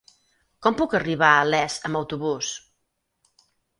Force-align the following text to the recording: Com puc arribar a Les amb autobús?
Com 0.67 0.77
puc 0.79 0.95
arribar 0.99 1.29
a 1.33 1.43
Les 1.55 1.75
amb 1.91 1.99
autobús? 2.01 2.51